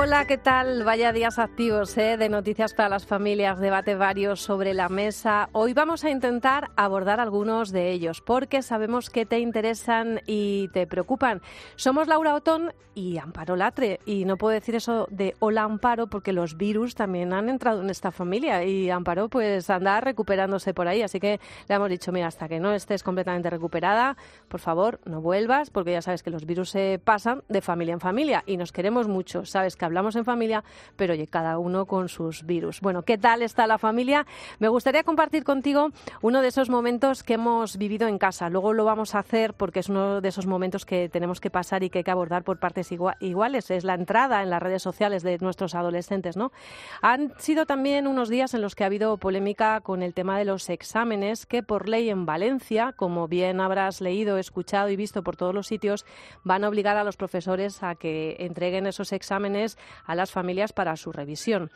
Hola, 0.00 0.26
¿qué 0.26 0.38
tal? 0.38 0.84
Vaya 0.84 1.12
días 1.12 1.40
activos 1.40 1.98
¿eh? 1.98 2.16
de 2.16 2.28
noticias 2.28 2.72
para 2.72 2.88
las 2.88 3.04
familias, 3.04 3.58
debate 3.58 3.96
varios 3.96 4.40
sobre 4.40 4.72
la 4.72 4.88
mesa. 4.88 5.48
Hoy 5.50 5.72
vamos 5.74 6.04
a 6.04 6.10
intentar 6.10 6.70
abordar 6.76 7.18
algunos 7.18 7.72
de 7.72 7.90
ellos 7.90 8.20
porque 8.20 8.62
sabemos 8.62 9.10
que 9.10 9.26
te 9.26 9.40
interesan 9.40 10.20
y 10.24 10.68
te 10.68 10.86
preocupan. 10.86 11.42
Somos 11.74 12.06
Laura 12.06 12.36
Otón 12.36 12.72
y 12.94 13.18
Amparo 13.18 13.56
Latre 13.56 14.00
y 14.06 14.24
no 14.24 14.36
puedo 14.36 14.54
decir 14.54 14.74
eso 14.74 15.06
de 15.10 15.34
hola 15.40 15.62
Amparo 15.62 16.08
porque 16.08 16.32
los 16.32 16.56
virus 16.56 16.94
también 16.94 17.32
han 17.32 17.48
entrado 17.48 17.82
en 17.82 17.90
esta 17.90 18.10
familia 18.10 18.64
y 18.64 18.90
Amparo 18.90 19.28
pues 19.28 19.68
anda 19.70 20.00
recuperándose 20.00 20.74
por 20.74 20.88
ahí, 20.88 21.02
así 21.02 21.20
que 21.20 21.38
le 21.68 21.74
hemos 21.74 21.90
dicho, 21.90 22.10
mira, 22.10 22.26
hasta 22.26 22.48
que 22.48 22.58
no 22.58 22.72
estés 22.72 23.02
completamente 23.02 23.50
recuperada, 23.50 24.16
por 24.48 24.60
favor, 24.60 25.00
no 25.04 25.20
vuelvas 25.20 25.70
porque 25.70 25.92
ya 25.92 26.02
sabes 26.02 26.22
que 26.22 26.30
los 26.30 26.44
virus 26.44 26.70
se 26.70 27.00
pasan 27.02 27.42
de 27.48 27.60
familia 27.60 27.94
en 27.94 28.00
familia 28.00 28.42
y 28.46 28.56
nos 28.56 28.72
queremos 28.72 29.06
mucho, 29.06 29.44
sabes 29.44 29.76
que 29.76 29.87
hablamos 29.88 30.16
en 30.16 30.24
familia, 30.24 30.64
pero 30.96 31.12
oye, 31.12 31.26
cada 31.26 31.58
uno 31.58 31.86
con 31.86 32.08
sus 32.08 32.46
virus. 32.46 32.80
Bueno, 32.80 33.02
¿qué 33.02 33.18
tal 33.18 33.42
está 33.42 33.66
la 33.66 33.78
familia? 33.78 34.26
Me 34.58 34.68
gustaría 34.68 35.02
compartir 35.02 35.44
contigo 35.44 35.90
uno 36.22 36.42
de 36.42 36.48
esos 36.48 36.70
momentos 36.70 37.22
que 37.22 37.34
hemos 37.34 37.76
vivido 37.76 38.06
en 38.06 38.18
casa. 38.18 38.48
Luego 38.48 38.72
lo 38.72 38.84
vamos 38.84 39.14
a 39.14 39.20
hacer 39.20 39.54
porque 39.54 39.80
es 39.80 39.88
uno 39.88 40.20
de 40.20 40.28
esos 40.28 40.46
momentos 40.46 40.84
que 40.84 41.08
tenemos 41.08 41.40
que 41.40 41.50
pasar 41.50 41.82
y 41.82 41.90
que 41.90 41.98
hay 41.98 42.04
que 42.04 42.10
abordar 42.10 42.44
por 42.44 42.58
partes 42.58 42.92
iguales. 42.92 43.70
Es 43.70 43.84
la 43.84 43.94
entrada 43.94 44.42
en 44.42 44.50
las 44.50 44.62
redes 44.62 44.82
sociales 44.82 45.22
de 45.22 45.38
nuestros 45.38 45.74
adolescentes, 45.74 46.36
¿no? 46.36 46.52
Han 47.02 47.32
sido 47.38 47.66
también 47.66 48.06
unos 48.06 48.28
días 48.28 48.54
en 48.54 48.62
los 48.62 48.74
que 48.74 48.84
ha 48.84 48.86
habido 48.86 49.16
polémica 49.16 49.80
con 49.80 50.02
el 50.02 50.14
tema 50.14 50.38
de 50.38 50.44
los 50.44 50.68
exámenes 50.68 51.46
que 51.46 51.62
por 51.62 51.88
ley 51.88 52.10
en 52.10 52.26
Valencia, 52.26 52.92
como 52.92 53.28
bien 53.28 53.60
habrás 53.60 54.00
leído, 54.00 54.38
escuchado 54.38 54.90
y 54.90 54.96
visto 54.96 55.22
por 55.22 55.36
todos 55.36 55.54
los 55.54 55.66
sitios, 55.66 56.04
van 56.44 56.64
a 56.64 56.68
obligar 56.68 56.96
a 56.96 57.04
los 57.04 57.16
profesores 57.16 57.82
a 57.82 57.94
que 57.94 58.36
entreguen 58.40 58.86
esos 58.86 59.12
exámenes 59.12 59.77
a 60.04 60.14
las 60.14 60.30
familias 60.30 60.72
para 60.72 60.96
su 60.96 61.12
revisión. 61.12 61.70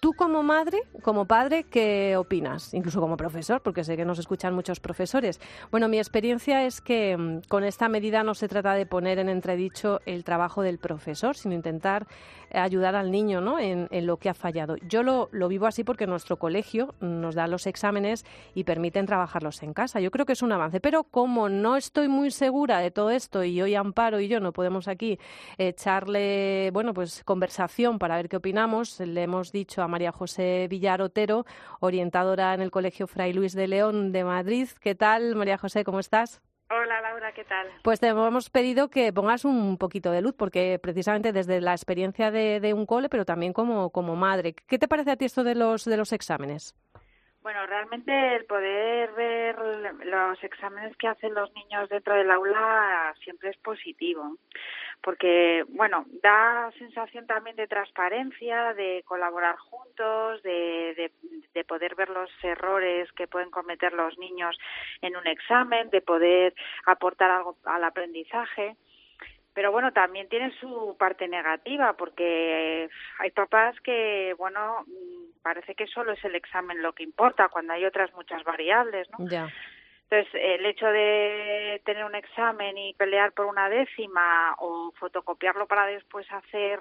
Tú 0.00 0.12
como 0.12 0.42
madre, 0.42 0.82
como 1.02 1.26
padre, 1.26 1.64
¿qué 1.64 2.16
opinas? 2.16 2.74
Incluso 2.74 3.00
como 3.00 3.16
profesor, 3.16 3.60
porque 3.62 3.84
sé 3.84 3.96
que 3.96 4.04
nos 4.04 4.18
escuchan 4.18 4.54
muchos 4.54 4.80
profesores. 4.80 5.40
Bueno, 5.70 5.88
mi 5.88 5.98
experiencia 5.98 6.64
es 6.64 6.80
que 6.80 7.16
mm, 7.16 7.40
con 7.48 7.64
esta 7.64 7.88
medida 7.88 8.22
no 8.22 8.34
se 8.34 8.48
trata 8.48 8.74
de 8.74 8.86
poner 8.86 9.18
en 9.18 9.28
entredicho 9.28 10.00
el 10.06 10.24
trabajo 10.24 10.62
del 10.62 10.78
profesor, 10.78 11.36
sino 11.36 11.54
intentar 11.54 12.06
ayudar 12.52 12.94
al 12.94 13.10
niño 13.10 13.40
¿no? 13.40 13.58
en, 13.58 13.88
lo 14.06 14.16
que 14.16 14.28
ha 14.28 14.34
fallado. 14.34 14.76
Yo 14.88 15.02
lo, 15.02 15.28
lo, 15.32 15.48
vivo 15.48 15.66
así 15.66 15.84
porque 15.84 16.06
nuestro 16.06 16.38
colegio 16.38 16.94
nos 17.00 17.34
da 17.34 17.46
los 17.46 17.66
exámenes 17.66 18.24
y 18.54 18.64
permiten 18.64 19.06
trabajarlos 19.06 19.62
en 19.62 19.74
casa. 19.74 20.00
Yo 20.00 20.10
creo 20.10 20.24
que 20.24 20.32
es 20.32 20.42
un 20.42 20.52
avance, 20.52 20.80
pero 20.80 21.04
como 21.04 21.48
no 21.48 21.76
estoy 21.76 22.08
muy 22.08 22.30
segura 22.30 22.78
de 22.78 22.90
todo 22.90 23.10
esto 23.10 23.44
y 23.44 23.60
hoy 23.60 23.74
Amparo 23.74 24.20
y 24.20 24.28
yo 24.28 24.40
no 24.40 24.52
podemos 24.52 24.88
aquí 24.88 25.18
echarle, 25.58 26.70
bueno, 26.72 26.94
pues 26.94 27.22
conversación 27.48 27.98
para 27.98 28.16
ver 28.16 28.28
qué 28.28 28.36
opinamos, 28.36 29.00
le 29.00 29.22
hemos 29.22 29.52
dicho 29.52 29.82
a 29.82 29.88
María 29.88 30.12
José 30.12 30.66
Villar 30.68 31.00
Otero, 31.00 31.46
orientadora 31.80 32.52
en 32.52 32.60
el 32.60 32.70
Colegio 32.70 33.06
Fray 33.06 33.32
Luis 33.32 33.54
de 33.54 33.66
León 33.66 34.12
de 34.12 34.22
Madrid. 34.22 34.68
¿Qué 34.82 34.94
tal, 34.94 35.34
María 35.34 35.56
José? 35.56 35.82
¿Cómo 35.82 35.98
estás? 35.98 36.42
Hola 36.68 37.00
Laura, 37.00 37.32
¿qué 37.32 37.44
tal? 37.44 37.66
Pues 37.82 38.00
te 38.00 38.08
hemos 38.08 38.50
pedido 38.50 38.90
que 38.90 39.10
pongas 39.14 39.46
un 39.46 39.78
poquito 39.78 40.10
de 40.10 40.20
luz, 40.20 40.34
porque 40.36 40.78
precisamente 40.78 41.32
desde 41.32 41.62
la 41.62 41.72
experiencia 41.72 42.30
de, 42.30 42.74
un 42.74 42.84
cole, 42.84 43.08
pero 43.08 43.24
también 43.24 43.54
como, 43.54 43.88
como 43.88 44.14
madre, 44.14 44.52
¿qué 44.52 44.78
te 44.78 44.86
parece 44.86 45.12
a 45.12 45.16
ti 45.16 45.24
esto 45.24 45.42
de 45.42 45.54
los, 45.54 45.86
de 45.86 45.96
los 45.96 46.12
exámenes? 46.12 46.74
Bueno, 47.48 47.64
realmente 47.64 48.36
el 48.36 48.44
poder 48.44 49.10
ver 49.12 49.56
los 50.04 50.44
exámenes 50.44 50.94
que 50.98 51.08
hacen 51.08 51.32
los 51.32 51.50
niños 51.54 51.88
dentro 51.88 52.14
del 52.14 52.30
aula 52.30 53.14
siempre 53.24 53.48
es 53.48 53.56
positivo 53.56 54.36
porque, 55.02 55.64
bueno, 55.70 56.04
da 56.22 56.70
sensación 56.76 57.26
también 57.26 57.56
de 57.56 57.66
transparencia, 57.66 58.74
de 58.74 59.02
colaborar 59.06 59.56
juntos, 59.56 60.42
de, 60.42 61.10
de, 61.54 61.64
poder 61.64 61.94
ver 61.94 62.10
los 62.10 62.28
errores 62.42 63.10
que 63.12 63.26
pueden 63.26 63.50
cometer 63.50 63.94
los 63.94 64.18
niños 64.18 64.54
en 65.00 65.16
un 65.16 65.26
examen, 65.26 65.88
de 65.88 66.02
poder 66.02 66.52
aportar 66.84 67.30
algo 67.30 67.56
al 67.64 67.82
aprendizaje. 67.82 68.76
Pero 69.54 69.72
bueno, 69.72 69.90
también 69.92 70.28
tiene 70.28 70.52
su 70.60 70.96
parte 70.98 71.26
negativa 71.28 71.94
porque 71.94 72.90
hay 73.18 73.30
papás 73.30 73.74
que, 73.80 74.34
bueno, 74.36 74.84
parece 75.48 75.74
que 75.74 75.86
solo 75.86 76.12
es 76.12 76.22
el 76.24 76.34
examen 76.34 76.82
lo 76.82 76.92
que 76.92 77.02
importa 77.02 77.48
cuando 77.48 77.72
hay 77.72 77.82
otras 77.86 78.12
muchas 78.12 78.44
variables, 78.44 79.08
¿no? 79.18 79.26
Ya. 79.26 79.48
Entonces, 80.10 80.28
el 80.34 80.66
hecho 80.66 80.84
de 80.86 81.80
tener 81.86 82.04
un 82.04 82.14
examen 82.14 82.76
y 82.76 82.92
pelear 82.94 83.32
por 83.32 83.46
una 83.46 83.70
décima 83.70 84.54
o 84.58 84.92
fotocopiarlo 84.98 85.66
para 85.66 85.86
después 85.86 86.26
hacer 86.30 86.80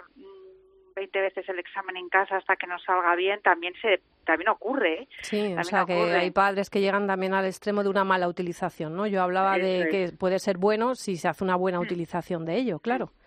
20 0.96 1.20
mm, 1.20 1.22
veces 1.22 1.48
el 1.48 1.60
examen 1.60 1.96
en 1.96 2.10
casa 2.10 2.36
hasta 2.36 2.58
que 2.58 2.68
nos 2.68 2.84
salga 2.84 3.16
bien 3.16 3.42
también 3.42 3.74
se 3.82 4.02
también 4.26 4.50
ocurre. 4.50 5.04
¿eh? 5.04 5.08
Sí, 5.22 5.56
o 5.58 5.64
sea 5.64 5.86
que 5.86 5.94
hay 5.94 6.32
padres 6.32 6.70
que 6.70 6.82
llegan 6.82 7.08
también 7.08 7.34
al 7.34 7.46
extremo 7.46 7.84
de 7.84 7.90
una 7.90 8.04
mala 8.04 8.28
utilización, 8.28 8.98
¿no? 8.98 9.08
Yo 9.08 9.22
hablaba 9.22 9.58
de 9.58 9.88
que 9.90 10.12
puede 10.18 10.40
ser 10.40 10.58
bueno 10.58 10.96
si 10.96 11.16
se 11.16 11.30
hace 11.30 11.46
una 11.46 11.56
buena 11.56 11.80
mm. 11.80 11.84
utilización 11.84 12.46
de 12.46 12.58
ello, 12.58 12.80
claro. 12.80 13.14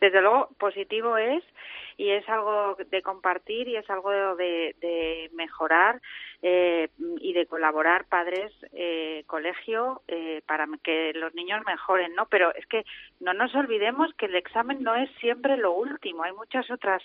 desde 0.00 0.20
luego 0.20 0.48
positivo 0.58 1.16
es 1.16 1.42
y 1.96 2.10
es 2.10 2.28
algo 2.28 2.76
de 2.90 3.02
compartir 3.02 3.68
y 3.68 3.76
es 3.76 3.88
algo 3.88 4.10
de, 4.36 4.74
de 4.80 5.30
mejorar 5.32 6.00
eh, 6.42 6.88
y 7.20 7.32
de 7.32 7.46
colaborar 7.46 8.04
padres, 8.04 8.52
eh, 8.72 9.24
colegio, 9.26 10.02
eh, 10.08 10.42
para 10.46 10.66
que 10.82 11.12
los 11.14 11.34
niños 11.34 11.64
mejoren, 11.64 12.14
¿no? 12.14 12.26
Pero 12.26 12.54
es 12.54 12.66
que 12.66 12.84
no 13.20 13.32
nos 13.32 13.54
olvidemos 13.54 14.12
que 14.14 14.26
el 14.26 14.34
examen 14.34 14.82
no 14.82 14.94
es 14.94 15.10
siempre 15.20 15.56
lo 15.56 15.72
último, 15.72 16.22
hay 16.22 16.32
muchas 16.32 16.70
otras 16.70 17.02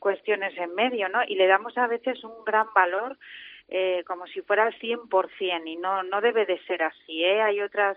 cuestiones 0.00 0.56
en 0.58 0.74
medio, 0.74 1.08
¿no? 1.08 1.20
Y 1.26 1.36
le 1.36 1.46
damos 1.46 1.78
a 1.78 1.86
veces 1.86 2.24
un 2.24 2.44
gran 2.44 2.66
valor 2.74 3.16
eh, 3.68 4.04
como 4.06 4.26
si 4.26 4.42
fuera 4.42 4.64
al 4.64 4.78
100% 4.78 5.62
y 5.66 5.76
no, 5.76 6.02
no 6.02 6.20
debe 6.20 6.44
de 6.44 6.58
ser 6.64 6.82
así. 6.82 7.24
¿eh? 7.24 7.40
Hay 7.40 7.60
otros 7.62 7.96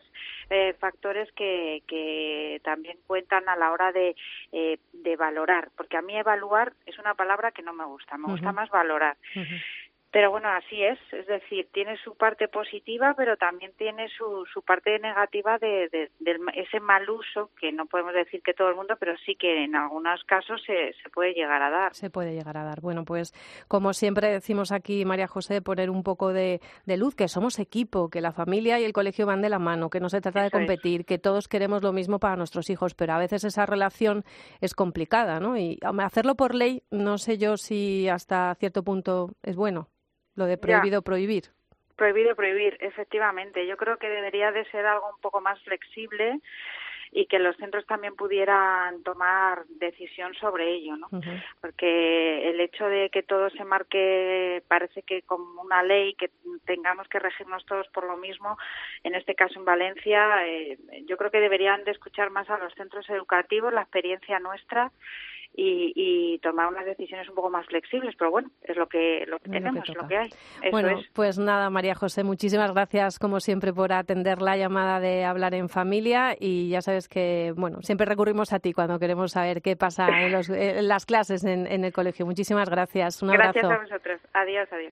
eh, 0.49 0.75
factores 0.79 1.31
que, 1.33 1.83
que 1.87 2.61
también 2.63 2.97
cuentan 3.05 3.47
a 3.49 3.55
la 3.55 3.71
hora 3.71 3.91
de, 3.91 4.15
eh, 4.51 4.77
de 4.93 5.15
valorar, 5.15 5.69
porque 5.75 5.97
a 5.97 6.01
mí 6.01 6.17
evaluar 6.17 6.73
es 6.85 6.97
una 6.99 7.15
palabra 7.15 7.51
que 7.51 7.61
no 7.61 7.73
me 7.73 7.85
gusta, 7.85 8.17
me 8.17 8.27
gusta 8.27 8.51
más 8.51 8.69
valorar. 8.69 9.17
Pero 10.17 10.31
bueno, 10.31 10.49
así 10.49 10.81
es, 10.81 10.97
es 11.11 11.27
decir, 11.27 11.69
tiene 11.71 11.95
su 12.03 12.15
parte 12.15 12.47
positiva, 12.47 13.13
pero 13.15 13.37
también 13.37 13.71
tiene 13.77 14.09
su, 14.09 14.47
su 14.51 14.63
parte 14.63 14.97
negativa 14.97 15.59
de, 15.59 15.89
de, 15.91 16.09
ese 16.55 16.79
mal 16.79 17.07
uso, 17.07 17.51
que 17.61 17.71
no 17.71 17.85
podemos 17.85 18.15
decir 18.15 18.41
que 18.41 18.55
todo 18.55 18.69
el 18.69 18.75
mundo, 18.75 18.95
pero 18.99 19.15
sí 19.27 19.35
que 19.35 19.65
en 19.65 19.75
algunos 19.75 20.23
casos 20.23 20.59
se, 20.65 20.95
se 21.03 21.09
puede 21.11 21.35
llegar 21.35 21.61
a 21.61 21.69
dar. 21.69 21.93
Se 21.93 22.09
puede 22.09 22.33
llegar 22.33 22.57
a 22.57 22.63
dar. 22.63 22.81
Bueno, 22.81 23.05
pues 23.05 23.31
como 23.67 23.93
siempre 23.93 24.29
decimos 24.29 24.71
aquí, 24.71 25.05
María 25.05 25.27
José, 25.27 25.61
poner 25.61 25.91
un 25.91 26.01
poco 26.01 26.33
de, 26.33 26.61
de 26.87 26.97
luz, 26.97 27.13
que 27.13 27.27
somos 27.27 27.59
equipo, 27.59 28.09
que 28.09 28.19
la 28.19 28.31
familia 28.31 28.79
y 28.79 28.85
el 28.85 28.93
colegio 28.93 29.27
van 29.27 29.43
de 29.43 29.49
la 29.49 29.59
mano, 29.59 29.91
que 29.91 29.99
no 29.99 30.09
se 30.09 30.19
trata 30.19 30.41
de 30.41 30.49
competir, 30.49 31.05
que 31.05 31.19
todos 31.19 31.47
queremos 31.47 31.83
lo 31.83 31.93
mismo 31.93 32.17
para 32.17 32.35
nuestros 32.35 32.71
hijos, 32.71 32.95
pero 32.95 33.13
a 33.13 33.19
veces 33.19 33.43
esa 33.43 33.67
relación 33.67 34.23
es 34.61 34.73
complicada, 34.73 35.39
¿no? 35.39 35.59
Y 35.59 35.77
hacerlo 35.99 36.33
por 36.33 36.55
ley, 36.55 36.81
no 36.89 37.19
sé 37.19 37.37
yo 37.37 37.55
si 37.55 38.09
hasta 38.09 38.55
cierto 38.55 38.81
punto 38.81 39.35
es 39.43 39.55
bueno. 39.55 39.89
Lo 40.37 40.45
de 40.45 40.57
prohibido 40.57 41.01
prohibir. 41.01 41.45
Prohibido 41.95 42.35
prohibir, 42.35 42.77
efectivamente. 42.79 43.65
Yo 43.65 43.75
creo 43.75 43.97
que 43.97 44.07
debería 44.07 44.51
de 44.51 44.63
ser 44.65 44.85
algo 44.85 45.09
un 45.13 45.19
poco 45.19 45.41
más 45.41 45.59
flexible 45.63 46.39
y 47.11 47.25
que 47.25 47.39
los 47.39 47.55
centros 47.57 47.87
también 47.87 48.15
pudieran 48.15 49.01
tomar 49.01 49.65
decisión 49.79 50.35
sobre 50.35 50.69
ello, 50.75 50.95
¿no? 50.97 51.07
Porque 51.59 52.49
el 52.49 52.59
hecho 52.59 52.85
de 52.85 53.09
que 53.09 53.23
todo 53.23 53.49
se 53.49 53.63
marque 53.63 54.61
parece 54.67 55.01
que 55.01 55.23
como 55.23 55.61
una 55.63 55.81
ley 55.81 56.13
que 56.13 56.29
tengamos 56.65 57.07
que 57.07 57.17
regirnos 57.17 57.65
todos 57.65 57.87
por 57.87 58.05
lo 58.05 58.17
mismo, 58.17 58.57
en 59.03 59.15
este 59.15 59.33
caso 59.33 59.57
en 59.57 59.65
Valencia, 59.65 60.45
eh, 60.45 60.77
yo 61.07 61.17
creo 61.17 61.31
que 61.31 61.39
deberían 61.39 61.83
de 61.83 61.91
escuchar 61.91 62.29
más 62.29 62.47
a 62.51 62.59
los 62.59 62.73
centros 62.75 63.09
educativos, 63.09 63.73
la 63.73 63.81
experiencia 63.81 64.39
nuestra 64.39 64.91
y, 65.59 65.91
y, 65.95 66.37
tomar 66.37 66.67
unas 66.67 66.85
decisiones 66.85 67.27
un 67.27 67.33
poco 67.33 67.49
más 67.49 67.65
flexibles, 67.65 68.15
pero 68.15 68.29
bueno, 68.29 68.51
es 68.61 68.77
lo 68.77 68.87
que, 68.87 69.25
lo 69.27 69.39
que 69.39 69.49
tenemos, 69.49 69.89
lo, 69.89 70.07
que 70.07 70.15
hay. 70.15 70.29
bueno, 70.71 71.01
pues 71.13 71.39
nada, 71.39 71.71
María 71.71 71.95
José, 71.95 72.23
muchísimas 72.23 72.71
gracias 72.71 73.17
como 73.17 73.39
siempre 73.39 73.73
por 73.73 73.91
atender 73.91 74.39
la 74.43 74.55
llamada 74.55 74.99
de 74.99 75.25
hablar 75.25 75.55
en 75.55 75.67
familia 75.67 76.35
y 76.39 76.69
ya 76.69 76.81
sabes 76.81 77.09
que, 77.09 77.53
bueno, 77.57 77.81
siempre 77.81 78.05
recurrimos 78.05 78.53
a 78.53 78.59
ti 78.59 78.71
cuando 78.71 78.99
queremos 78.99 79.31
saber 79.31 79.63
qué 79.63 79.75
pasa 79.75 80.07
en, 80.21 80.87
las 80.87 81.05
clases 81.07 81.43
en, 81.43 81.65
en, 81.65 81.83
el 81.83 81.91
colegio. 81.91 82.27
Muchísimas 82.27 82.69
gracias. 82.69 83.23
Un 83.23 83.31
abrazo. 83.31 83.53
Gracias 83.53 83.79
a 83.79 83.81
vosotros. 83.81 84.21
Adiós, 84.33 84.67
adiós. 84.71 84.85